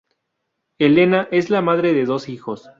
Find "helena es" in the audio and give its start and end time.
0.79-1.51